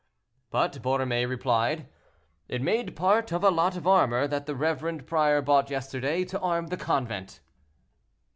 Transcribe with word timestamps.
But 0.49 0.81
Borromée 0.81 1.29
replied, 1.29 1.87
"It 2.47 2.63
made 2.63 2.95
part 2.95 3.31
of 3.31 3.43
a 3.43 3.51
lot 3.51 3.77
of 3.77 3.85
armor 3.85 4.25
that 4.27 4.47
the 4.47 4.55
reverend 4.55 5.05
prior 5.05 5.43
bought 5.43 5.69
yesterday 5.69 6.25
to 6.25 6.39
arm 6.39 6.69
the 6.69 6.75
convent." 6.77 7.39